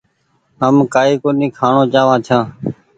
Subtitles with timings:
[0.61, 2.43] هم ڪآئي ڪونيٚ کآڻو چآوآن ڇآن۔